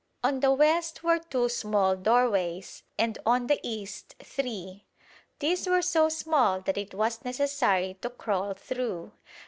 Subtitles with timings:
[0.23, 4.87] On the west were two small doorways, and on the east three.
[5.37, 9.11] These were so small that it was necessary to crawl through.